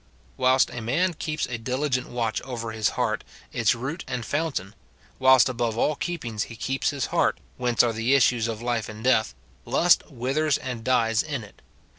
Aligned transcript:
Whilst 0.35 0.71
a 0.71 0.81
man 0.81 1.13
keeps 1.13 1.45
a 1.45 1.59
diligent 1.59 2.09
watch 2.09 2.41
over 2.41 2.71
his 2.71 2.89
heart, 2.97 3.23
its 3.51 3.75
root 3.75 4.03
and 4.07 4.25
foun 4.25 4.51
tain,— 4.51 4.73
whilst 5.19 5.47
above 5.47 5.77
all 5.77 5.95
keepings 5.95 6.45
he 6.45 6.55
keeps 6.55 6.89
his 6.89 7.05
heart, 7.13 7.37
whence 7.57 7.83
are 7.83 7.93
the 7.93 8.15
issues 8.15 8.47
of 8.47 8.63
life 8.63 8.89
and 8.89 9.03
death,— 9.03 9.35
lust 9.63 10.01
withers 10.09 10.57
19 10.57 10.61
218 10.61 10.63
MORTIFICATION 10.63 10.71
OP 10.71 10.71
and 10.71 10.83
dies 10.83 11.21
in 11.21 11.43
it. 11.43 11.61